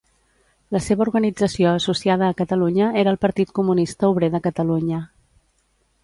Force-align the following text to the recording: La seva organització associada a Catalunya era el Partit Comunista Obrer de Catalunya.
La 0.75 0.79
seva 0.83 1.03
organització 1.03 1.73
associada 1.81 2.29
a 2.29 2.37
Catalunya 2.39 2.87
era 3.01 3.13
el 3.15 3.19
Partit 3.25 3.51
Comunista 3.59 4.09
Obrer 4.15 4.31
de 4.37 4.41
Catalunya. 4.47 5.03